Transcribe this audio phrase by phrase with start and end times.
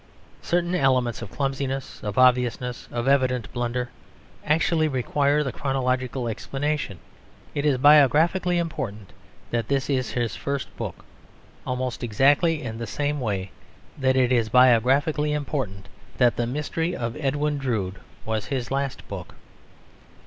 [0.41, 3.91] Certain elements of clumsiness, of obviousness, of evident blunder,
[4.43, 6.97] actually require the chronological explanation.
[7.53, 9.13] It is biographically important
[9.51, 11.05] that this is his first book,
[11.67, 13.51] almost exactly in the same way
[13.95, 15.87] that it is biographically important
[16.17, 19.35] that The Mystery of Edwin Drood was his last book.